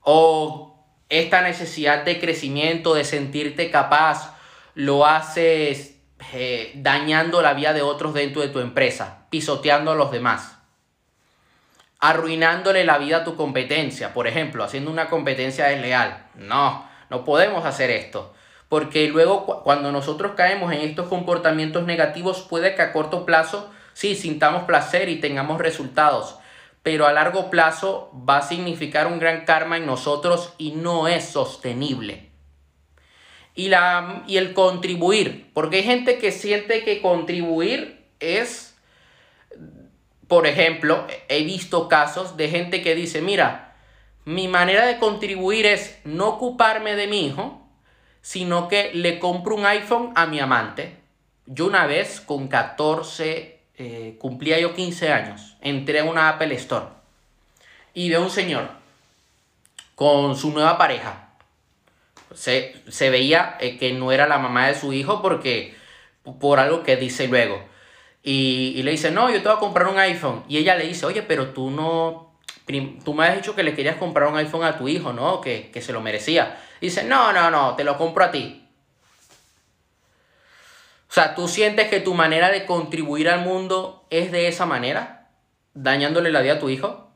o 0.00 0.84
esta 1.08 1.40
necesidad 1.40 2.04
de 2.04 2.18
crecimiento, 2.18 2.94
de 2.94 3.04
sentirte 3.04 3.70
capaz, 3.70 4.34
lo 4.74 5.06
haces 5.06 6.00
eh, 6.32 6.72
dañando 6.74 7.42
la 7.42 7.54
vida 7.54 7.74
de 7.74 7.82
otros 7.82 8.12
dentro 8.12 8.42
de 8.42 8.48
tu 8.48 8.58
empresa, 8.58 9.26
pisoteando 9.30 9.92
a 9.92 9.94
los 9.94 10.10
demás, 10.10 10.58
arruinándole 12.00 12.84
la 12.84 12.98
vida 12.98 13.18
a 13.18 13.24
tu 13.24 13.36
competencia, 13.36 14.12
por 14.12 14.26
ejemplo, 14.26 14.64
haciendo 14.64 14.90
una 14.90 15.08
competencia 15.08 15.66
desleal. 15.66 16.26
No, 16.34 16.88
no 17.08 17.24
podemos 17.24 17.64
hacer 17.64 17.90
esto. 17.90 18.34
Porque 18.68 19.06
luego 19.06 19.62
cuando 19.62 19.92
nosotros 19.92 20.32
caemos 20.36 20.72
en 20.72 20.80
estos 20.80 21.06
comportamientos 21.06 21.84
negativos 21.84 22.40
puede 22.40 22.74
que 22.74 22.82
a 22.82 22.92
corto 22.92 23.24
plazo 23.24 23.70
sí 23.96 24.14
sintamos 24.14 24.64
placer 24.64 25.08
y 25.08 25.20
tengamos 25.20 25.58
resultados, 25.58 26.36
pero 26.82 27.06
a 27.06 27.14
largo 27.14 27.48
plazo 27.48 28.12
va 28.28 28.36
a 28.38 28.42
significar 28.42 29.06
un 29.06 29.18
gran 29.18 29.46
karma 29.46 29.78
en 29.78 29.86
nosotros 29.86 30.52
y 30.58 30.72
no 30.72 31.08
es 31.08 31.24
sostenible. 31.24 32.28
Y, 33.54 33.68
la, 33.68 34.22
y 34.26 34.36
el 34.36 34.52
contribuir, 34.52 35.50
porque 35.54 35.78
hay 35.78 35.84
gente 35.84 36.18
que 36.18 36.30
siente 36.30 36.84
que 36.84 37.00
contribuir 37.00 38.04
es, 38.20 38.76
por 40.28 40.46
ejemplo, 40.46 41.06
he 41.30 41.42
visto 41.44 41.88
casos 41.88 42.36
de 42.36 42.50
gente 42.50 42.82
que 42.82 42.94
dice, 42.94 43.22
mira, 43.22 43.78
mi 44.26 44.46
manera 44.46 44.84
de 44.84 44.98
contribuir 44.98 45.64
es 45.64 45.98
no 46.04 46.28
ocuparme 46.28 46.96
de 46.96 47.06
mi 47.06 47.28
hijo, 47.28 47.66
sino 48.20 48.68
que 48.68 48.90
le 48.92 49.18
compro 49.20 49.56
un 49.56 49.64
iPhone 49.64 50.12
a 50.16 50.26
mi 50.26 50.38
amante. 50.38 50.98
Yo 51.46 51.64
una 51.64 51.86
vez 51.86 52.20
con 52.20 52.48
14 52.48 53.55
eh, 53.78 54.16
cumplía 54.18 54.58
yo 54.58 54.74
15 54.74 55.12
años, 55.12 55.56
entré 55.60 56.00
a 56.00 56.04
una 56.04 56.30
Apple 56.30 56.54
Store 56.54 56.86
y 57.94 58.08
veo 58.10 58.22
un 58.22 58.30
señor 58.30 58.68
con 59.94 60.36
su 60.36 60.50
nueva 60.52 60.78
pareja. 60.78 61.30
Se, 62.34 62.76
se 62.88 63.10
veía 63.10 63.56
eh, 63.60 63.78
que 63.78 63.92
no 63.92 64.12
era 64.12 64.26
la 64.26 64.38
mamá 64.38 64.68
de 64.68 64.74
su 64.74 64.92
hijo 64.92 65.22
porque 65.22 65.74
por 66.40 66.58
algo 66.58 66.82
que 66.82 66.96
dice 66.96 67.28
luego. 67.28 67.62
Y, 68.22 68.74
y, 68.76 68.82
le 68.82 68.90
dice, 68.90 69.10
no, 69.10 69.30
yo 69.30 69.40
te 69.40 69.48
voy 69.48 69.56
a 69.56 69.60
comprar 69.60 69.86
un 69.86 69.98
iPhone. 69.98 70.42
Y 70.48 70.58
ella 70.58 70.74
le 70.74 70.86
dice, 70.86 71.06
oye, 71.06 71.22
pero 71.22 71.50
tú 71.50 71.70
no, 71.70 72.34
tú 73.04 73.14
me 73.14 73.26
has 73.26 73.36
dicho 73.36 73.54
que 73.54 73.62
le 73.62 73.74
querías 73.74 73.96
comprar 73.96 74.28
un 74.28 74.36
iPhone 74.36 74.64
a 74.64 74.76
tu 74.76 74.88
hijo, 74.88 75.12
¿no? 75.12 75.40
Que, 75.40 75.70
que 75.70 75.80
se 75.80 75.92
lo 75.92 76.00
merecía. 76.00 76.58
dice, 76.80 77.04
no, 77.04 77.32
no, 77.32 77.50
no, 77.50 77.76
te 77.76 77.84
lo 77.84 77.96
compro 77.96 78.24
a 78.24 78.30
ti. 78.30 78.65
Sea, 81.16 81.34
¿tú 81.34 81.48
sientes 81.48 81.88
que 81.88 82.00
tu 82.00 82.12
manera 82.12 82.50
de 82.50 82.66
contribuir 82.66 83.30
al 83.30 83.40
mundo 83.40 84.04
es 84.10 84.30
de 84.32 84.48
esa 84.48 84.66
manera? 84.66 85.30
Dañándole 85.72 86.30
la 86.30 86.42
vida 86.42 86.52
a 86.52 86.58
tu 86.58 86.68
hijo. 86.68 87.08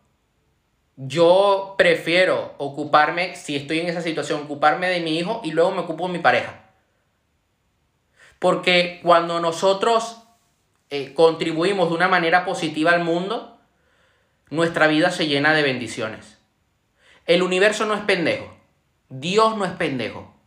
Yo 0.97 1.75
prefiero 1.77 2.55
ocuparme, 2.57 3.37
si 3.37 3.57
estoy 3.57 3.81
en 3.81 3.89
esa 3.89 4.01
situación, 4.01 4.45
ocuparme 4.45 4.89
de 4.89 5.01
mi 5.01 5.19
hijo 5.19 5.43
y 5.45 5.51
luego 5.51 5.73
me 5.73 5.81
ocupo 5.81 6.07
de 6.07 6.15
mi 6.15 6.19
pareja. 6.19 6.63
Porque 8.39 9.01
cuando 9.03 9.39
nosotros 9.39 10.23
eh, 10.89 11.13
contribuimos 11.13 11.91
de 11.91 11.97
una 11.97 12.09
manera 12.09 12.47
positiva 12.47 12.93
al 12.93 13.05
mundo, 13.05 13.59
nuestra 14.49 14.87
vida 14.87 15.11
se 15.11 15.27
llena 15.27 15.53
de 15.53 15.61
bendiciones. 15.63 16.39
El 17.27 17.43
universo 17.43 17.85
no 17.85 17.93
es 17.93 18.01
pendejo. 18.01 18.51
Dios 19.11 19.59
no 19.59 19.67
es 19.67 19.73
pendejo. 19.73 20.40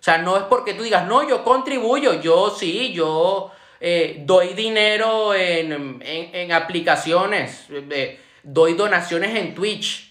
O 0.00 0.02
sea, 0.02 0.18
no 0.18 0.38
es 0.38 0.44
porque 0.44 0.72
tú 0.72 0.82
digas, 0.82 1.06
no, 1.06 1.28
yo 1.28 1.44
contribuyo, 1.44 2.20
yo 2.22 2.50
sí, 2.50 2.92
yo 2.94 3.52
eh, 3.80 4.22
doy 4.24 4.54
dinero 4.54 5.34
en, 5.34 6.52
aplicaciones, 6.52 7.66
eh, 7.70 8.18
doy 8.42 8.72
donaciones 8.74 9.36
en 9.36 9.54
Twitch, 9.54 10.10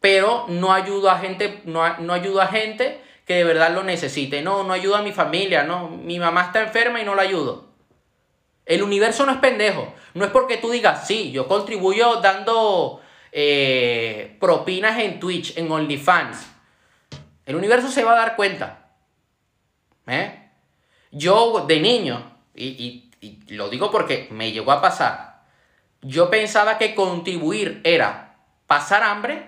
pero 0.00 0.46
no 0.48 0.72
ayudo 0.72 1.10
a 1.10 1.18
gente, 1.18 1.60
no, 1.64 1.98
no 1.98 2.12
ayudo 2.14 2.40
a 2.40 2.46
gente 2.46 3.00
que 3.26 3.34
de 3.34 3.44
verdad 3.44 3.72
lo 3.72 3.82
necesite. 3.82 4.42
No, 4.42 4.64
no 4.64 4.72
ayudo 4.72 4.96
a 4.96 5.02
mi 5.02 5.12
familia, 5.12 5.64
no, 5.64 5.88
mi 5.88 6.18
mamá 6.18 6.44
está 6.44 6.62
enferma 6.62 7.00
y 7.00 7.04
no 7.04 7.14
la 7.14 7.22
ayudo. 7.22 7.68
El 8.66 8.82
universo 8.82 9.26
no 9.26 9.32
es 9.32 9.38
pendejo. 9.38 9.92
No 10.14 10.24
es 10.24 10.30
porque 10.30 10.56
tú 10.56 10.70
digas, 10.70 11.06
sí, 11.06 11.30
yo 11.32 11.46
contribuyo 11.46 12.16
dando 12.16 13.00
eh, 13.32 14.36
propinas 14.40 14.98
en 14.98 15.20
Twitch, 15.20 15.56
en 15.58 15.70
OnlyFans. 15.70 16.53
El 17.46 17.56
universo 17.56 17.88
se 17.88 18.04
va 18.04 18.12
a 18.12 18.16
dar 18.16 18.36
cuenta. 18.36 18.88
¿eh? 20.06 20.50
Yo 21.10 21.64
de 21.66 21.80
niño, 21.80 22.38
y, 22.54 23.10
lo 23.48 23.70
digo 23.70 23.90
porque 23.90 24.28
me 24.30 24.52
llegó 24.52 24.72
a 24.72 24.82
pasar, 24.82 25.42
yo 26.02 26.30
pensaba 26.30 26.76
que 26.76 26.94
contribuir 26.94 27.80
era 27.84 28.36
pasar 28.66 29.02
hambre 29.02 29.46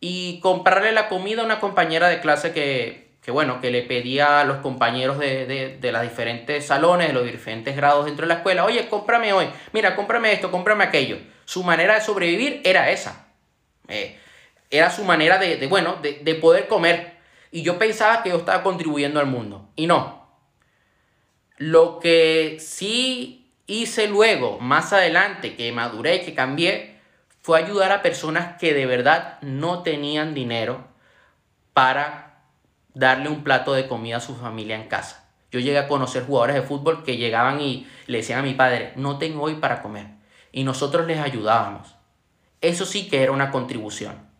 y 0.00 0.40
comprarle 0.40 0.92
la 0.92 1.08
comida 1.08 1.42
a 1.42 1.46
una 1.46 1.60
compañera 1.60 2.08
de 2.08 2.20
clase 2.20 2.52
que, 2.52 3.30
bueno, 3.30 3.60
que 3.60 3.70
le 3.70 3.82
pedía 3.82 4.40
a 4.40 4.44
los 4.44 4.58
compañeros 4.58 5.18
de, 5.18 5.46
de, 5.46 5.78
de 5.78 5.92
los 5.92 6.02
diferentes 6.02 6.66
salones, 6.66 7.08
de 7.08 7.14
los 7.14 7.24
diferentes 7.24 7.74
grados 7.74 8.04
dentro 8.04 8.26
de 8.26 8.28
la 8.28 8.40
escuela, 8.40 8.66
oye, 8.66 8.88
cómprame 8.88 9.32
hoy, 9.32 9.48
mira, 9.72 9.96
cómprame 9.96 10.32
esto, 10.32 10.50
cómprame 10.50 10.84
aquello. 10.84 11.18
Su 11.46 11.62
manera 11.62 11.94
de 11.94 12.00
sobrevivir 12.02 12.60
era 12.64 12.90
esa. 12.90 13.26
Eh, 13.88 14.18
era 14.76 14.90
su 14.90 15.04
manera 15.04 15.38
de, 15.38 15.66
bueno, 15.68 15.96
de, 16.02 16.34
poder 16.34 16.66
comer. 16.68 17.14
Y 17.50 17.62
yo 17.62 17.78
pensaba 17.78 18.22
que 18.22 18.30
yo 18.30 18.38
estaba 18.38 18.62
contribuyendo 18.62 19.20
al 19.20 19.26
mundo. 19.26 19.68
Y 19.76 19.86
no. 19.86 20.28
Lo 21.56 22.00
que 22.00 22.58
sí 22.58 23.52
hice 23.66 24.08
luego, 24.08 24.58
más 24.58 24.92
adelante, 24.92 25.54
que 25.54 25.70
maduré, 25.70 26.22
que 26.22 26.34
cambié, 26.34 26.98
fue 27.40 27.58
ayudar 27.58 27.92
a 27.92 28.02
personas 28.02 28.58
que 28.58 28.74
de 28.74 28.86
verdad 28.86 29.38
no 29.42 29.82
tenían 29.82 30.34
dinero 30.34 30.84
para 31.72 32.42
darle 32.94 33.28
un 33.28 33.44
plato 33.44 33.74
de 33.74 33.86
comida 33.86 34.16
a 34.16 34.20
su 34.20 34.34
familia 34.34 34.76
en 34.76 34.88
casa. 34.88 35.28
Yo 35.52 35.60
llegué 35.60 35.78
a 35.78 35.86
conocer 35.86 36.26
jugadores 36.26 36.56
de 36.56 36.62
fútbol 36.62 37.04
que 37.04 37.16
llegaban 37.16 37.60
y 37.60 37.86
le 38.06 38.18
decían 38.18 38.40
a 38.40 38.42
mi 38.42 38.54
padre, 38.54 38.92
no 38.96 39.18
tengo 39.18 39.42
hoy 39.42 39.54
para 39.56 39.82
comer. 39.82 40.08
Y 40.50 40.64
nosotros 40.64 41.06
les 41.06 41.20
ayudábamos. 41.20 41.94
Eso 42.60 42.86
sí 42.86 43.08
que 43.08 43.22
era 43.22 43.30
una 43.30 43.52
contribución. 43.52 44.33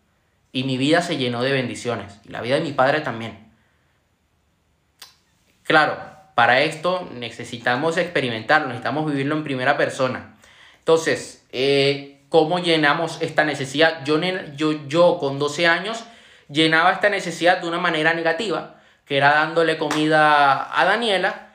Y 0.55 0.63
mi 0.63 0.77
vida 0.77 1.01
se 1.01 1.17
llenó 1.17 1.43
de 1.43 1.51
bendiciones. 1.51 2.21
Y 2.23 2.29
la 2.29 2.39
vida 2.39 2.55
de 2.55 2.61
mi 2.61 2.71
padre 2.71 3.01
también. 3.01 3.51
Claro, 5.63 5.97
para 6.33 6.61
esto 6.61 7.09
necesitamos 7.13 7.97
experimentarlo, 7.97 8.69
necesitamos 8.69 9.05
vivirlo 9.05 9.35
en 9.35 9.43
primera 9.43 9.75
persona. 9.75 10.37
Entonces, 10.77 11.45
eh, 11.51 12.21
¿cómo 12.29 12.59
llenamos 12.59 13.21
esta 13.21 13.43
necesidad? 13.43 14.05
Yo, 14.05 14.17
yo, 14.55 14.87
yo 14.87 15.17
con 15.19 15.39
12 15.39 15.67
años 15.67 16.05
llenaba 16.47 16.93
esta 16.93 17.09
necesidad 17.09 17.57
de 17.57 17.67
una 17.67 17.79
manera 17.79 18.13
negativa, 18.13 18.77
que 19.03 19.17
era 19.17 19.33
dándole 19.33 19.77
comida 19.77 20.79
a 20.79 20.85
Daniela, 20.85 21.53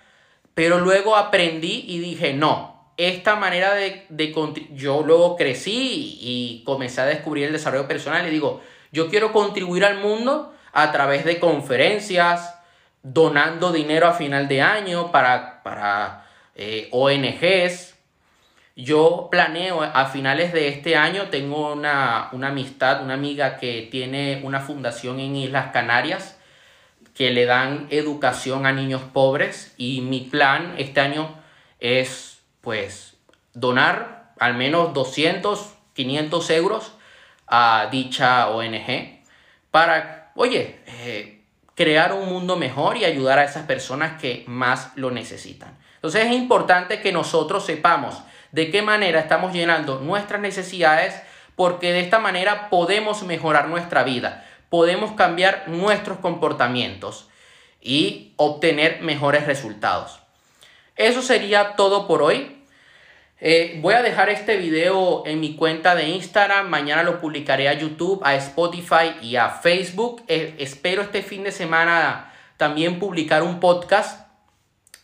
pero 0.53 0.79
luego 0.79 1.17
aprendí 1.17 1.87
y 1.89 2.01
dije, 2.01 2.35
no, 2.35 2.93
esta 2.99 3.35
manera 3.37 3.73
de, 3.73 4.05
de 4.11 4.35
yo 4.75 5.03
luego 5.03 5.37
crecí 5.37 6.19
y 6.21 6.63
comencé 6.67 7.01
a 7.01 7.07
descubrir 7.07 7.47
el 7.47 7.53
desarrollo 7.53 7.89
personal 7.89 8.29
y 8.29 8.31
digo, 8.31 8.61
yo 8.93 9.09
quiero 9.09 9.33
contribuir 9.33 9.85
al 9.85 9.99
mundo 9.99 10.55
a 10.73 10.93
través 10.93 11.25
de 11.25 11.39
conferencias, 11.41 12.55
donando 13.03 13.73
dinero 13.73 14.07
a 14.07 14.13
final 14.13 14.49
de 14.49 14.63
año 14.63 15.11
para, 15.11 15.63
para 15.63 16.27
eh, 16.55 16.89
ONGs. 16.93 17.97
Yo 18.77 19.29
planeo 19.31 19.83
a 19.83 20.07
finales 20.07 20.53
de 20.53 20.69
este 20.69 20.97
año, 20.97 21.29
tengo 21.31 21.73
una, 21.73 22.29
una 22.33 22.49
amistad, 22.49 23.03
una 23.03 23.15
amiga 23.15 23.57
que 23.59 23.89
tiene 23.91 24.41
una 24.45 24.61
fundación 24.61 25.21
en 25.21 25.37
Islas 25.37 25.73
Canarias 25.73 26.37
que 27.15 27.31
le 27.31 27.45
dan 27.45 27.87
educación 27.91 28.65
a 28.65 28.73
niños 28.73 29.03
pobres 29.03 29.75
y 29.77 30.01
mi 30.01 30.21
plan 30.21 30.75
este 30.79 31.01
año 31.01 31.35
es 31.79 32.41
pues 32.63 33.19
donar 33.53 34.33
al 34.39 34.55
menos 34.55 34.95
200, 34.95 35.75
500 35.93 36.51
euros 36.51 36.93
a 37.51 37.89
dicha 37.91 38.49
ONG 38.49 39.21
para, 39.71 40.31
oye, 40.37 40.81
eh, 40.87 41.43
crear 41.75 42.13
un 42.13 42.29
mundo 42.29 42.57
mejor 42.57 42.97
y 42.97 43.05
ayudar 43.05 43.41
a 43.41 43.45
esas 43.45 43.67
personas 43.67 44.21
que 44.21 44.45
más 44.47 44.93
lo 44.95 45.11
necesitan. 45.11 45.77
Entonces 45.97 46.27
es 46.27 46.33
importante 46.33 47.01
que 47.01 47.13
nosotros 47.13 47.67
sepamos 47.67 48.23
de 48.53 48.71
qué 48.71 48.83
manera 48.83 49.21
estamos 49.21 49.53
llenando 49.53 49.99
nuestras 49.99 50.41
necesidades 50.41 51.21
porque 51.57 51.93
de 51.93 52.01
esta 52.01 52.21
manera 52.21 52.71
podemos 52.71 53.23
mejorar 53.25 53.69
nuestra 53.69 54.05
vida, 54.05 54.47
podemos 54.69 55.13
cambiar 55.13 55.65
nuestros 55.67 56.19
comportamientos 56.19 57.29
y 57.81 58.33
obtener 58.37 59.03
mejores 59.03 59.47
resultados. 59.47 60.21
Eso 60.97 61.23
sería 61.23 61.77
todo 61.77 62.07
por 62.07 62.23
hoy. 62.23 62.60
Eh, 63.43 63.79
voy 63.81 63.95
a 63.95 64.03
dejar 64.03 64.29
este 64.29 64.59
video 64.59 65.23
en 65.25 65.41
mi 65.41 65.57
cuenta 65.57 65.95
de 65.95 66.09
Instagram. 66.09 66.69
Mañana 66.69 67.03
lo 67.03 67.21
publicaré 67.21 67.71
a 67.71 67.73
YouTube, 67.73 68.21
a 68.23 68.35
Spotify 68.35 69.17
y 69.23 69.37
a 69.37 69.49
Facebook. 69.49 70.23
Eh, 70.29 70.57
espero 70.59 71.01
este 71.01 71.23
fin 71.23 71.45
de 71.45 71.51
semana 71.51 72.35
también 72.59 72.99
publicar 72.99 73.43
un 73.43 73.59
podcast. 73.59 74.29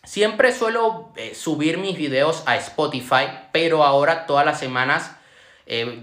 Siempre 0.03 0.53
suelo 0.53 1.11
eh, 1.15 1.33
subir 1.33 1.79
mis 1.79 1.97
videos 1.97 2.43
a 2.45 2.57
Spotify, 2.57 3.25
pero 3.51 3.83
ahora 3.83 4.27
todas 4.27 4.45
las 4.45 4.59
semanas, 4.59 5.15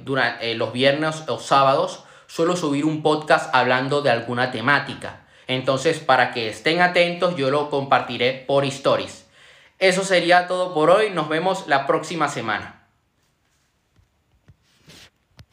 durante, 0.02 0.54
los 0.56 0.74
viernes 0.74 1.22
o 1.26 1.38
sábados, 1.38 2.04
suelo 2.26 2.54
subir 2.54 2.84
un 2.84 3.02
podcast 3.02 3.54
hablando 3.54 4.02
de 4.02 4.10
alguna 4.10 4.50
temática. 4.50 5.24
Entonces, 5.46 6.00
para 6.00 6.32
que 6.32 6.48
estén 6.48 6.82
atentos, 6.82 7.36
yo 7.36 7.50
lo 7.50 7.70
compartiré 7.70 8.44
por 8.46 8.64
stories. 8.64 9.23
Eso 9.78 10.04
sería 10.04 10.46
todo 10.46 10.72
por 10.72 10.90
hoy. 10.90 11.10
Nos 11.10 11.28
vemos 11.28 11.66
la 11.66 11.86
próxima 11.86 12.28
semana. 12.28 12.73